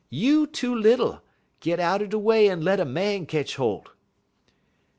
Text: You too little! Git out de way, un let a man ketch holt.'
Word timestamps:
You 0.09 0.47
too 0.47 0.73
little! 0.73 1.21
Git 1.59 1.79
out 1.79 2.09
de 2.09 2.17
way, 2.17 2.49
un 2.49 2.61
let 2.63 2.79
a 2.79 2.85
man 2.85 3.27
ketch 3.27 3.57
holt.' 3.57 3.89